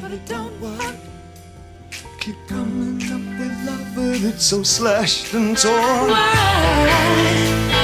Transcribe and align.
but 0.00 0.12
it 0.12 0.24
don't 0.26 0.60
work. 0.60 0.94
Keep 2.20 2.36
coming 2.48 3.02
up 3.10 3.20
with 3.38 3.66
love, 3.66 3.86
but 3.94 4.22
it's 4.22 4.44
so 4.44 4.62
slashed 4.62 5.32
and 5.34 5.56
torn. 5.56 6.10
Why? 6.10 7.77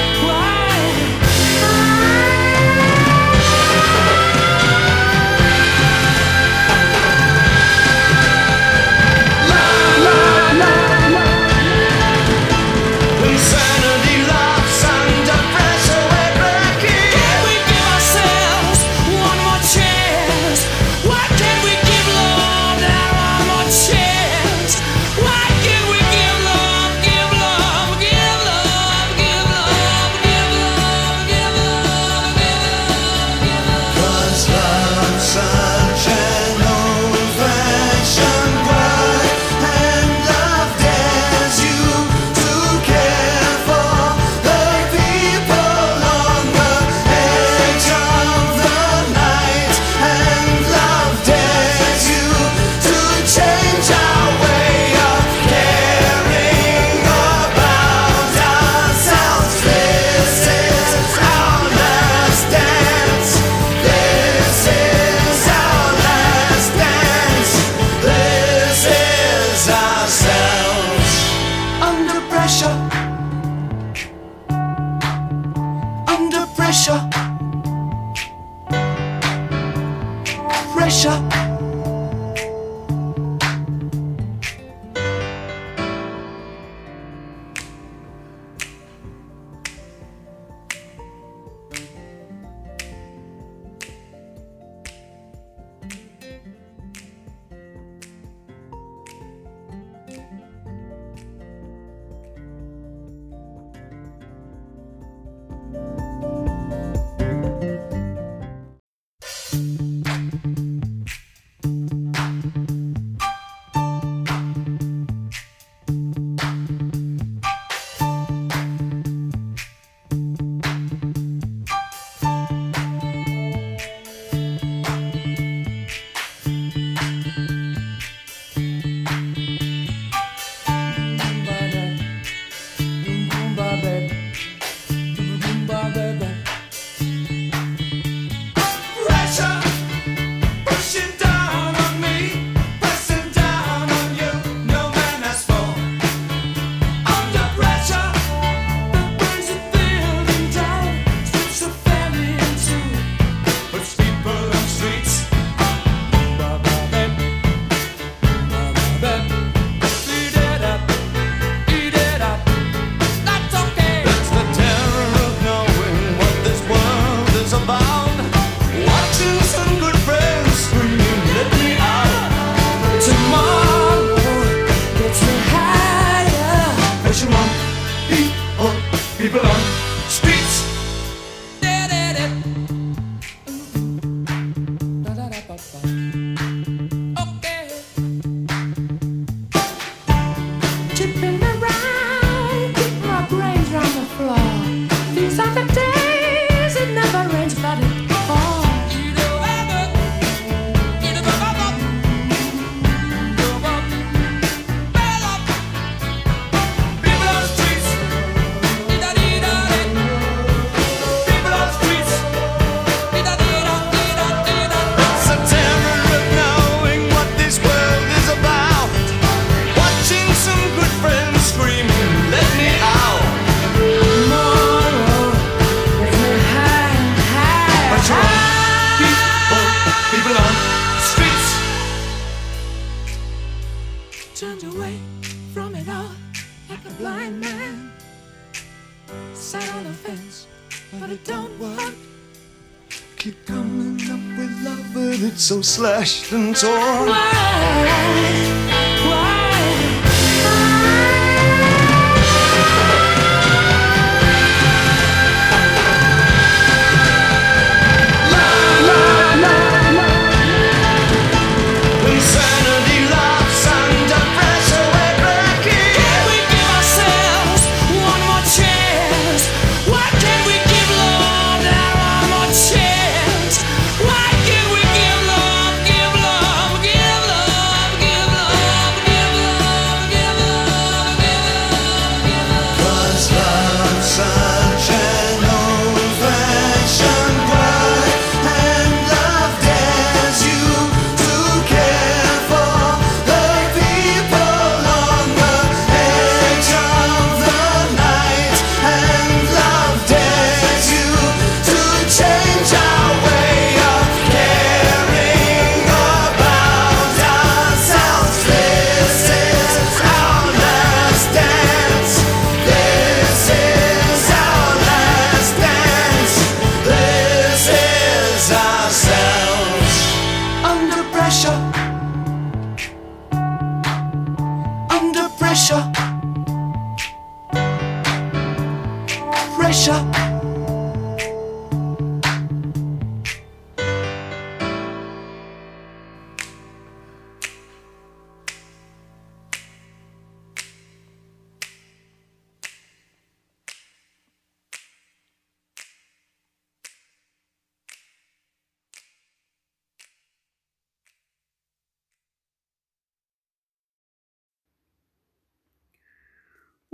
So 245.44 245.60
slashed 245.60 246.32
and 246.32 246.56
torn. 246.56 247.08
Insanity 247.08 248.73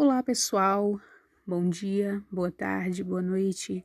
Olá, 0.03 0.23
pessoal. 0.23 0.99
Bom 1.47 1.69
dia, 1.69 2.25
boa 2.33 2.51
tarde, 2.51 3.05
boa 3.05 3.21
noite, 3.21 3.85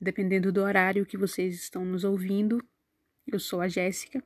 dependendo 0.00 0.50
do 0.50 0.60
horário 0.60 1.06
que 1.06 1.16
vocês 1.16 1.54
estão 1.54 1.84
nos 1.84 2.02
ouvindo. 2.02 2.60
Eu 3.24 3.38
sou 3.38 3.60
a 3.60 3.68
Jéssica. 3.68 4.20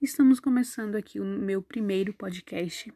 Estamos 0.00 0.40
começando 0.40 0.96
aqui 0.96 1.20
o 1.20 1.24
meu 1.26 1.60
primeiro 1.60 2.14
podcast. 2.14 2.90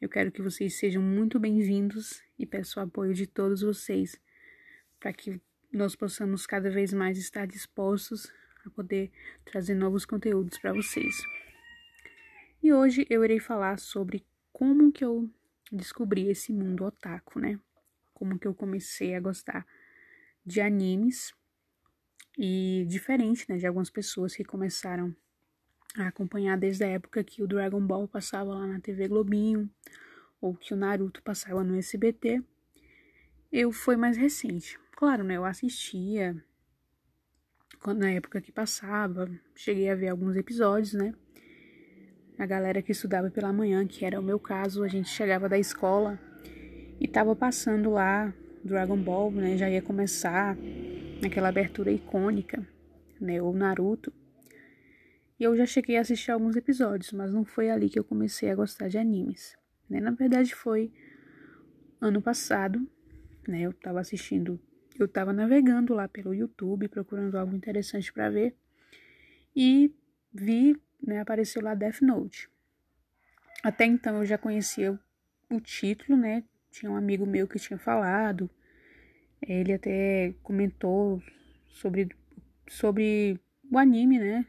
Eu 0.00 0.08
quero 0.08 0.32
que 0.32 0.40
vocês 0.40 0.78
sejam 0.78 1.02
muito 1.02 1.38
bem-vindos 1.38 2.22
e 2.38 2.46
peço 2.46 2.80
o 2.80 2.82
apoio 2.82 3.12
de 3.12 3.26
todos 3.26 3.60
vocês 3.60 4.18
para 4.98 5.12
que 5.12 5.38
nós 5.70 5.94
possamos 5.94 6.46
cada 6.46 6.70
vez 6.70 6.94
mais 6.94 7.18
estar 7.18 7.46
dispostos 7.46 8.32
a 8.64 8.70
poder 8.70 9.12
trazer 9.44 9.74
novos 9.74 10.06
conteúdos 10.06 10.56
para 10.56 10.72
vocês. 10.72 11.14
E 12.62 12.72
hoje 12.72 13.06
eu 13.10 13.22
irei 13.22 13.40
falar 13.40 13.78
sobre 13.78 14.24
como 14.50 14.90
que 14.90 15.04
eu 15.04 15.30
descobri 15.72 16.28
esse 16.28 16.52
mundo 16.52 16.84
otaku, 16.84 17.38
né? 17.38 17.58
Como 18.14 18.38
que 18.38 18.46
eu 18.46 18.54
comecei 18.54 19.14
a 19.14 19.20
gostar 19.20 19.66
de 20.44 20.60
animes 20.60 21.34
e 22.36 22.86
diferente, 22.88 23.44
né, 23.48 23.56
de 23.56 23.66
algumas 23.66 23.90
pessoas 23.90 24.34
que 24.34 24.44
começaram 24.44 25.14
a 25.96 26.08
acompanhar 26.08 26.56
desde 26.56 26.84
a 26.84 26.88
época 26.88 27.24
que 27.24 27.42
o 27.42 27.46
Dragon 27.46 27.80
Ball 27.84 28.06
passava 28.06 28.54
lá 28.54 28.66
na 28.66 28.80
TV 28.80 29.08
Globinho 29.08 29.68
ou 30.40 30.54
que 30.54 30.72
o 30.72 30.76
Naruto 30.76 31.22
passava 31.22 31.64
no 31.64 31.76
SBT. 31.76 32.42
Eu 33.50 33.72
foi 33.72 33.96
mais 33.96 34.16
recente. 34.16 34.78
Claro, 34.92 35.24
né, 35.24 35.36
eu 35.36 35.44
assistia 35.44 36.36
quando, 37.80 38.00
na 38.00 38.10
época 38.10 38.40
que 38.40 38.50
passava, 38.50 39.30
cheguei 39.54 39.88
a 39.88 39.94
ver 39.94 40.08
alguns 40.08 40.36
episódios, 40.36 40.94
né? 40.94 41.14
A 42.38 42.46
galera 42.46 42.80
que 42.80 42.92
estudava 42.92 43.30
pela 43.30 43.52
manhã, 43.52 43.84
que 43.84 44.04
era 44.04 44.20
o 44.20 44.22
meu 44.22 44.38
caso, 44.38 44.84
a 44.84 44.88
gente 44.88 45.08
chegava 45.08 45.48
da 45.48 45.58
escola 45.58 46.18
e 47.00 47.08
tava 47.08 47.34
passando 47.34 47.90
lá 47.90 48.32
Dragon 48.64 48.96
Ball, 48.96 49.32
né? 49.32 49.56
Já 49.56 49.68
ia 49.68 49.82
começar 49.82 50.56
aquela 51.24 51.48
abertura 51.48 51.90
icônica, 51.90 52.64
né? 53.20 53.42
O 53.42 53.52
Naruto. 53.52 54.12
E 55.38 55.42
eu 55.42 55.56
já 55.56 55.66
cheguei 55.66 55.96
a 55.96 56.00
assistir 56.00 56.30
alguns 56.30 56.54
episódios, 56.54 57.12
mas 57.12 57.32
não 57.32 57.44
foi 57.44 57.70
ali 57.70 57.88
que 57.88 57.98
eu 57.98 58.04
comecei 58.04 58.50
a 58.50 58.54
gostar 58.54 58.88
de 58.88 58.98
animes, 58.98 59.56
né? 59.90 60.00
Na 60.00 60.12
verdade 60.12 60.54
foi 60.54 60.92
ano 62.00 62.22
passado, 62.22 62.88
né? 63.48 63.62
Eu 63.62 63.72
tava 63.72 63.98
assistindo, 63.98 64.60
eu 64.96 65.08
tava 65.08 65.32
navegando 65.32 65.92
lá 65.92 66.06
pelo 66.06 66.32
YouTube, 66.32 66.86
procurando 66.86 67.36
algo 67.36 67.54
interessante 67.54 68.12
para 68.12 68.30
ver 68.30 68.54
e 69.56 69.92
vi 70.32 70.76
né, 71.02 71.20
apareceu 71.20 71.62
lá 71.62 71.74
Death 71.74 72.00
Note. 72.02 72.48
Até 73.62 73.84
então 73.84 74.18
eu 74.18 74.26
já 74.26 74.38
conhecia 74.38 74.98
o, 75.50 75.60
título, 75.60 76.16
né? 76.16 76.44
Tinha 76.70 76.90
um 76.90 76.96
amigo 76.96 77.26
meu 77.26 77.48
que 77.48 77.58
tinha 77.58 77.78
falado. 77.78 78.48
Ele 79.42 79.72
até 79.72 80.34
comentou 80.42 81.22
sobre, 81.68 82.08
sobre 82.68 83.40
o 83.70 83.78
anime, 83.78 84.18
né? 84.18 84.46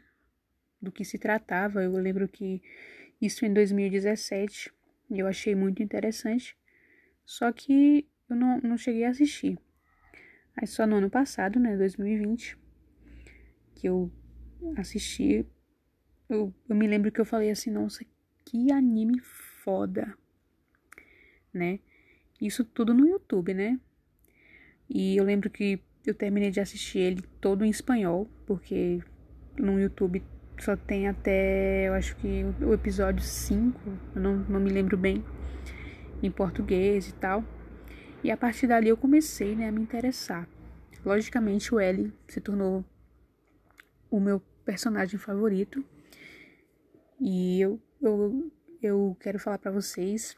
Do 0.80 0.92
que 0.92 1.04
se 1.04 1.18
tratava. 1.18 1.82
Eu 1.82 1.92
lembro 1.92 2.28
que 2.28 2.62
isso 3.20 3.44
em 3.44 3.52
2017 3.52 4.72
e 5.10 5.18
eu 5.18 5.26
achei 5.26 5.54
muito 5.54 5.82
interessante. 5.82 6.56
Só 7.24 7.50
que 7.52 8.08
eu 8.28 8.36
não, 8.36 8.60
não 8.60 8.78
cheguei 8.78 9.04
a 9.04 9.10
assistir. 9.10 9.58
Aí 10.56 10.66
só 10.66 10.86
no 10.86 10.96
ano 10.96 11.10
passado, 11.10 11.58
né? 11.58 11.76
2020, 11.76 12.56
que 13.74 13.88
eu 13.88 14.10
assisti 14.76 15.46
eu, 16.30 16.54
eu 16.68 16.76
me 16.76 16.86
lembro 16.86 17.10
que 17.10 17.20
eu 17.20 17.24
falei 17.24 17.50
assim, 17.50 17.70
nossa, 17.70 18.04
que 18.44 18.72
anime 18.72 19.20
foda, 19.20 20.16
né? 21.52 21.80
Isso 22.40 22.64
tudo 22.64 22.94
no 22.94 23.06
YouTube, 23.06 23.52
né? 23.52 23.78
E 24.88 25.16
eu 25.16 25.24
lembro 25.24 25.50
que 25.50 25.80
eu 26.06 26.14
terminei 26.14 26.50
de 26.50 26.60
assistir 26.60 26.98
ele 26.98 27.22
todo 27.40 27.64
em 27.64 27.70
espanhol, 27.70 28.28
porque 28.46 29.00
no 29.58 29.78
YouTube 29.78 30.22
só 30.58 30.76
tem 30.76 31.08
até, 31.08 31.88
eu 31.88 31.94
acho 31.94 32.16
que 32.16 32.44
o 32.60 32.72
episódio 32.72 33.22
5, 33.22 33.80
eu 34.14 34.22
não, 34.22 34.36
não 34.36 34.60
me 34.60 34.70
lembro 34.70 34.96
bem, 34.96 35.24
em 36.22 36.30
português 36.30 37.08
e 37.08 37.14
tal. 37.14 37.44
E 38.22 38.30
a 38.30 38.36
partir 38.36 38.66
dali 38.66 38.88
eu 38.88 38.96
comecei, 38.96 39.54
né, 39.54 39.68
a 39.68 39.72
me 39.72 39.80
interessar. 39.80 40.48
Logicamente 41.04 41.74
o 41.74 41.80
L 41.80 42.12
se 42.28 42.40
tornou 42.40 42.84
o 44.10 44.20
meu 44.20 44.40
personagem 44.64 45.18
favorito. 45.18 45.84
E 47.20 47.60
eu, 47.60 47.78
eu, 48.00 48.50
eu 48.82 49.16
quero 49.20 49.38
falar 49.38 49.58
para 49.58 49.70
vocês 49.70 50.34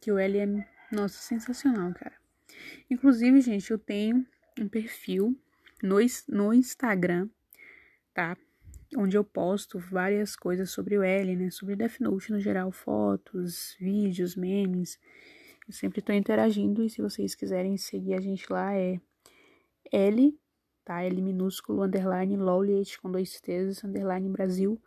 que 0.00 0.12
o 0.12 0.18
L 0.18 0.38
é, 0.38 0.46
nossa, 0.92 1.18
sensacional, 1.18 1.92
cara. 1.92 2.14
Inclusive, 2.88 3.40
gente, 3.40 3.68
eu 3.72 3.78
tenho 3.78 4.24
um 4.60 4.68
perfil 4.68 5.36
no, 5.82 5.96
no 6.28 6.54
Instagram, 6.54 7.28
tá? 8.14 8.36
Onde 8.96 9.16
eu 9.16 9.24
posto 9.24 9.76
várias 9.76 10.36
coisas 10.36 10.70
sobre 10.70 10.96
o 10.96 11.02
L, 11.02 11.34
né? 11.34 11.50
Sobre 11.50 11.74
Death 11.74 11.98
Note 11.98 12.30
no 12.30 12.38
geral, 12.38 12.70
fotos, 12.70 13.76
vídeos, 13.80 14.36
memes. 14.36 15.00
Eu 15.66 15.72
sempre 15.72 16.00
tô 16.00 16.12
interagindo 16.12 16.84
e 16.84 16.90
se 16.90 17.02
vocês 17.02 17.34
quiserem 17.34 17.76
seguir 17.76 18.14
a 18.14 18.20
gente 18.20 18.46
lá 18.52 18.72
é 18.72 19.00
L, 19.90 20.38
tá? 20.84 21.02
L 21.02 21.20
minúsculo, 21.20 21.82
underline, 21.82 22.36
Lowliet 22.36 23.00
com 23.00 23.10
dois 23.10 23.40
T's, 23.40 23.82
underline 23.82 24.28
Brasil 24.28 24.80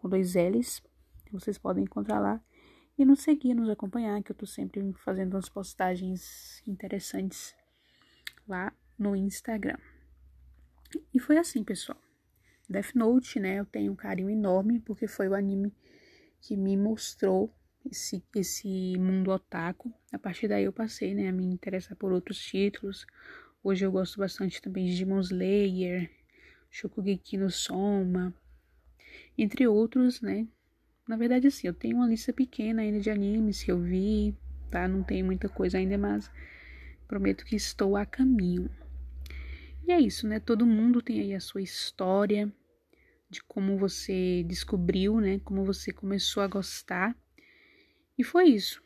com 0.00 0.08
dois 0.08 0.34
L's. 0.34 0.82
Vocês 1.30 1.58
podem 1.58 1.84
encontrar 1.84 2.18
lá 2.18 2.42
e 2.98 3.04
nos 3.04 3.20
seguir, 3.20 3.54
nos 3.54 3.68
acompanhar, 3.68 4.22
que 4.22 4.32
eu 4.32 4.36
tô 4.36 4.46
sempre 4.46 4.92
fazendo 4.94 5.34
umas 5.34 5.48
postagens 5.48 6.62
interessantes 6.66 7.54
lá 8.48 8.72
no 8.98 9.14
Instagram. 9.14 9.78
E 11.14 11.20
foi 11.20 11.38
assim, 11.38 11.62
pessoal. 11.62 11.98
Death 12.68 12.94
Note, 12.94 13.38
né? 13.38 13.60
Eu 13.60 13.66
tenho 13.66 13.92
um 13.92 13.96
carinho 13.96 14.30
enorme 14.30 14.80
porque 14.80 15.06
foi 15.06 15.28
o 15.28 15.34
anime 15.34 15.72
que 16.40 16.56
me 16.56 16.76
mostrou 16.76 17.52
esse, 17.84 18.22
esse 18.34 18.96
mundo 18.98 19.30
otaku. 19.30 19.92
A 20.12 20.18
partir 20.18 20.48
daí 20.48 20.64
eu 20.64 20.72
passei, 20.72 21.14
né, 21.14 21.28
a 21.28 21.32
me 21.32 21.44
interessar 21.44 21.96
por 21.96 22.12
outros 22.12 22.38
títulos. 22.38 23.06
Hoje 23.62 23.84
eu 23.84 23.92
gosto 23.92 24.18
bastante 24.18 24.60
também 24.60 24.86
de 24.86 24.98
Demon 24.98 25.20
Slayer, 25.20 26.10
Shokugeki 26.70 27.36
no 27.36 27.50
Soma, 27.50 28.34
entre 29.36 29.66
outros, 29.66 30.20
né? 30.20 30.46
Na 31.06 31.16
verdade, 31.16 31.46
assim, 31.46 31.66
eu 31.66 31.74
tenho 31.74 31.96
uma 31.96 32.06
lista 32.06 32.32
pequena 32.32 32.82
ainda 32.82 33.00
de 33.00 33.10
animes 33.10 33.62
que 33.62 33.72
eu 33.72 33.80
vi, 33.80 34.36
tá? 34.70 34.86
Não 34.86 35.02
tem 35.02 35.22
muita 35.22 35.48
coisa 35.48 35.78
ainda, 35.78 35.98
mas 35.98 36.30
prometo 37.08 37.44
que 37.44 37.56
estou 37.56 37.96
a 37.96 38.06
caminho. 38.06 38.70
E 39.86 39.92
é 39.92 40.00
isso, 40.00 40.28
né? 40.28 40.38
Todo 40.38 40.66
mundo 40.66 41.02
tem 41.02 41.20
aí 41.20 41.34
a 41.34 41.40
sua 41.40 41.60
história 41.60 42.52
de 43.28 43.42
como 43.42 43.76
você 43.76 44.44
descobriu, 44.46 45.20
né? 45.20 45.40
Como 45.44 45.64
você 45.64 45.92
começou 45.92 46.42
a 46.42 46.46
gostar. 46.46 47.16
E 48.16 48.22
foi 48.22 48.46
isso, 48.50 48.82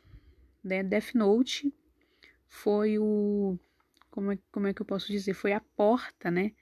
né? 0.63 0.83
Death 0.83 1.15
Note 1.15 1.73
foi 2.49 2.99
o 2.99 3.59
como 4.11 4.31
é, 4.31 4.39
como 4.53 4.69
é 4.69 4.73
que 4.73 4.81
eu 4.81 4.87
posso 4.87 5.09
dizer? 5.09 5.35
Foi 5.35 5.53
a 5.53 5.61
porta, 5.61 6.31
né? 6.31 6.53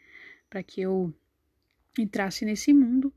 Para 0.49 0.63
que 0.63 0.81
eu 0.81 1.15
entrasse 1.99 2.45
nesse 2.45 2.73
mundo. 2.73 3.13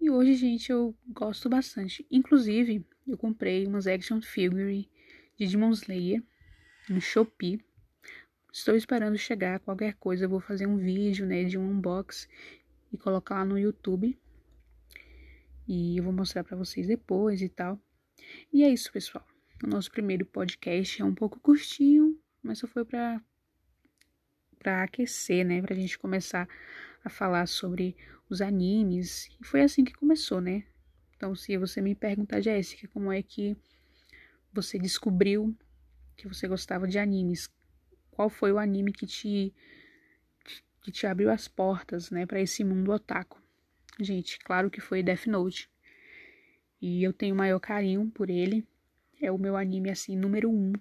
E 0.00 0.10
hoje, 0.10 0.34
gente, 0.34 0.70
eu 0.70 0.94
gosto 1.08 1.48
bastante. 1.48 2.06
Inclusive, 2.10 2.86
eu 3.06 3.18
comprei 3.18 3.66
umas 3.66 3.86
action 3.86 4.20
figure 4.20 4.88
de 5.36 5.46
Demon 5.46 5.70
Slayer 5.70 6.22
no 6.88 7.00
Shopee. 7.00 7.64
Estou 8.52 8.76
esperando 8.76 9.18
chegar 9.18 9.58
qualquer 9.58 9.94
coisa. 9.94 10.24
Eu 10.24 10.28
vou 10.28 10.40
fazer 10.40 10.66
um 10.66 10.76
vídeo, 10.76 11.26
né, 11.26 11.44
de 11.44 11.58
um 11.58 11.70
unbox 11.70 12.28
e 12.92 12.96
colocar 12.96 13.36
lá 13.36 13.44
no 13.44 13.58
YouTube. 13.58 14.16
E 15.66 15.98
eu 15.98 16.04
vou 16.04 16.12
mostrar 16.12 16.44
para 16.44 16.56
vocês 16.56 16.86
depois 16.86 17.42
e 17.42 17.48
tal. 17.48 17.80
E 18.52 18.62
é 18.62 18.70
isso, 18.70 18.92
pessoal. 18.92 19.26
O 19.62 19.66
nosso 19.66 19.90
primeiro 19.90 20.24
podcast 20.24 21.02
é 21.02 21.04
um 21.04 21.14
pouco 21.14 21.40
curtinho, 21.40 22.16
mas 22.42 22.58
só 22.58 22.66
foi 22.66 22.84
para 22.84 23.20
para 24.58 24.82
aquecer, 24.82 25.46
né, 25.46 25.62
pra 25.62 25.74
gente 25.74 25.96
começar 25.96 26.48
a 27.08 27.10
falar 27.10 27.46
sobre 27.46 27.96
os 28.28 28.40
animes. 28.40 29.28
E 29.40 29.44
foi 29.44 29.62
assim 29.62 29.84
que 29.84 29.92
começou, 29.92 30.40
né? 30.40 30.64
Então, 31.16 31.34
se 31.34 31.56
você 31.56 31.80
me 31.80 31.94
perguntar, 31.94 32.40
Jéssica, 32.40 32.86
como 32.88 33.10
é 33.10 33.20
que 33.22 33.56
você 34.52 34.78
descobriu 34.78 35.56
que 36.16 36.28
você 36.28 36.46
gostava 36.46 36.86
de 36.86 36.98
animes? 36.98 37.50
Qual 38.10 38.30
foi 38.30 38.52
o 38.52 38.58
anime 38.58 38.92
que 38.92 39.06
te 39.06 39.52
que 40.82 40.92
te 40.92 41.06
abriu 41.06 41.30
as 41.30 41.46
portas, 41.46 42.10
né, 42.10 42.24
para 42.24 42.40
esse 42.40 42.64
mundo 42.64 42.92
otaku? 42.92 43.42
Gente, 44.00 44.38
claro 44.38 44.70
que 44.70 44.80
foi 44.80 45.02
Death 45.02 45.26
Note. 45.26 45.68
E 46.80 47.02
eu 47.02 47.12
tenho 47.12 47.34
maior 47.34 47.58
carinho 47.58 48.08
por 48.10 48.30
ele. 48.30 48.66
É 49.20 49.30
o 49.32 49.38
meu 49.38 49.56
anime, 49.56 49.90
assim, 49.90 50.16
número 50.16 50.48
um. 50.48 50.72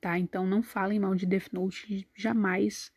Tá? 0.00 0.18
Então 0.18 0.46
não 0.46 0.62
falem 0.62 0.98
mal 0.98 1.14
de 1.14 1.26
Death 1.26 1.52
Note 1.52 2.08
jamais. 2.14 2.92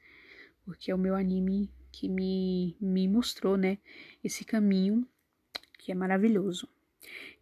Porque 0.65 0.89
é 0.89 0.95
o 0.95 0.97
meu 0.97 1.15
anime 1.15 1.71
que 1.91 2.07
me, 2.07 2.75
me 2.79 3.07
mostrou, 3.07 3.57
né? 3.57 3.77
Esse 4.23 4.45
caminho 4.45 5.07
que 5.77 5.91
é 5.91 5.95
maravilhoso. 5.95 6.67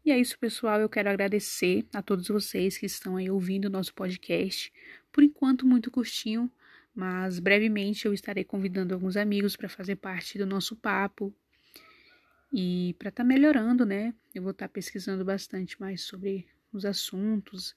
E 0.03 0.12
é 0.12 0.18
isso, 0.20 0.39
pessoal. 0.39 0.79
Eu 0.79 0.89
quero 0.89 1.10
agradecer 1.10 1.86
a 1.94 2.01
todos 2.01 2.27
vocês 2.27 2.77
que 2.77 2.86
estão 2.86 3.18
aí 3.18 3.29
ouvindo 3.29 3.65
o 3.65 3.70
nosso 3.70 3.94
podcast. 3.94 4.72
Por 5.12 5.24
enquanto, 5.24 5.65
muito 5.65 5.91
curtinho, 5.91 6.51
mas 6.96 7.39
brevemente 7.39 8.06
eu 8.06 8.13
estarei 8.13 8.44
convidando 8.44 8.94
alguns 8.94 9.18
amigos 9.18 9.56
para 9.56 9.70
fazer 9.70 9.98
parte 9.98 10.38
do 10.38 10.46
nosso 10.46 10.75
papo, 10.75 11.34
e 12.51 12.96
para 12.98 13.10
estar 13.10 13.24
tá 13.24 13.27
melhorando, 13.27 13.86
né? 13.86 14.13
Eu 14.34 14.41
vou 14.41 14.51
estar 14.51 14.68
tá 14.68 14.74
pesquisando 14.74 15.24
bastante 15.24 15.79
mais 15.79 16.01
sobre 16.01 16.48
os 16.74 16.86
assuntos. 16.86 17.75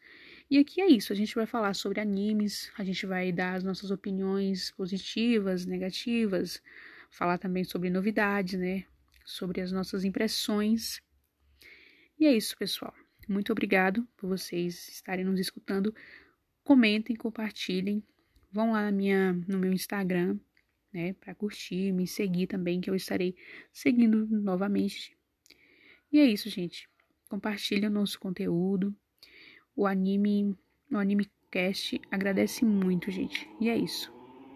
E 0.53 0.59
aqui 0.59 0.83
é 0.83 0.87
isso, 0.87 1.15
a 1.15 1.17
gente 1.17 1.35
vai 1.35 1.47
falar 1.47 1.73
sobre 1.73 1.99
animes, 1.99 2.71
a 2.77 2.85
gente 2.85 3.07
vai 3.07 3.33
dar 3.33 3.55
as 3.55 3.65
nossas 3.65 3.91
opiniões 3.91 4.71
positivas, 4.73 5.65
negativas, 5.65 6.63
falar 7.11 7.39
também 7.39 7.65
sobre 7.65 7.89
novidades, 7.89 8.61
né? 8.61 8.85
Sobre 9.25 9.63
as 9.63 9.73
nossas 9.73 10.05
impressões. 10.05 11.01
E 12.21 12.27
é 12.27 12.37
isso, 12.37 12.55
pessoal. 12.59 12.93
Muito 13.27 13.51
obrigado 13.51 14.07
por 14.15 14.29
vocês 14.29 14.91
estarem 14.91 15.25
nos 15.25 15.41
escutando. 15.41 15.95
Comentem, 16.63 17.17
compartilhem. 17.17 18.05
Vão 18.51 18.73
lá 18.73 18.83
na 18.83 18.93
minha, 18.93 19.33
no 19.49 19.59
meu 19.59 19.73
Instagram, 19.73 20.39
né, 20.93 21.15
para 21.15 21.35
curtir, 21.35 21.93
me 21.93 22.07
seguir 22.07 22.47
também, 22.47 22.79
que 22.79 22.91
eu 22.91 22.95
estarei 22.95 23.35
seguindo 23.73 24.27
novamente. 24.27 25.17
E 26.13 26.19
é 26.19 26.27
isso, 26.27 26.51
gente. 26.51 26.91
Compartilhe 27.27 27.87
o 27.87 27.91
nosso 27.91 28.21
conteúdo. 28.21 28.95
O 29.75 29.87
anime, 29.87 30.57
o 30.91 30.97
Anime 30.97 31.31
Cast 31.51 32.01
agradece 32.11 32.65
muito, 32.65 33.11
gente. 33.11 33.49
E 33.61 33.69
é 33.69 33.77
isso. 33.77 34.12